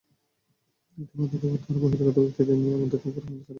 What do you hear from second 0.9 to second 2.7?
এতে বাধা দেওয়ায় তাঁরা বহিরাগত ব্যক্তিদের